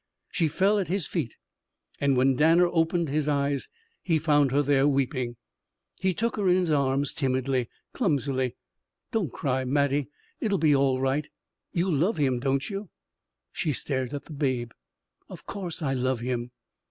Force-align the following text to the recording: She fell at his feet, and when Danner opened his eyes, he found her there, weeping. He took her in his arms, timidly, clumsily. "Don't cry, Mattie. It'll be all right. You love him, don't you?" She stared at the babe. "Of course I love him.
She 0.31 0.47
fell 0.47 0.79
at 0.79 0.87
his 0.87 1.05
feet, 1.05 1.35
and 1.99 2.17
when 2.17 2.35
Danner 2.35 2.65
opened 2.65 3.09
his 3.09 3.27
eyes, 3.27 3.69
he 4.01 4.17
found 4.17 4.51
her 4.51 4.63
there, 4.63 4.87
weeping. 4.87 5.35
He 5.99 6.11
took 6.15 6.37
her 6.37 6.49
in 6.49 6.55
his 6.55 6.71
arms, 6.71 7.13
timidly, 7.13 7.69
clumsily. 7.93 8.55
"Don't 9.11 9.31
cry, 9.31 9.63
Mattie. 9.63 10.09
It'll 10.39 10.57
be 10.57 10.75
all 10.75 10.99
right. 10.99 11.29
You 11.71 11.91
love 11.91 12.17
him, 12.17 12.39
don't 12.39 12.67
you?" 12.67 12.89
She 13.51 13.73
stared 13.73 14.11
at 14.15 14.25
the 14.25 14.33
babe. 14.33 14.71
"Of 15.29 15.45
course 15.45 15.83
I 15.83 15.93
love 15.93 16.21
him. 16.21 16.49